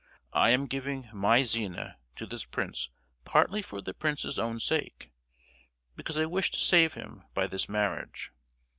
[0.33, 2.89] I am giving my Zina to this prince
[3.23, 5.11] partly for the prince's own sake,
[5.95, 8.31] because I wish to save him by this marriage.